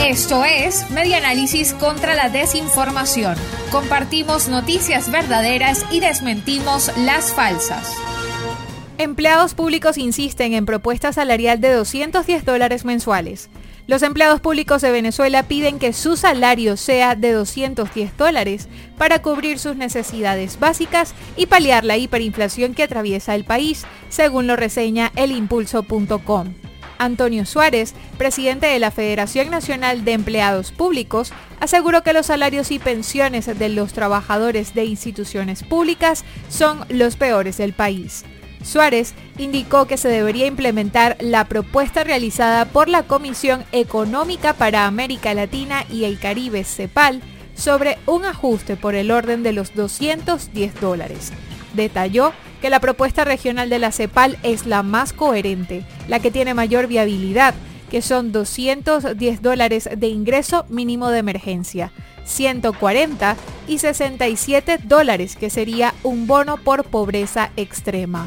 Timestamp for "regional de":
53.24-53.78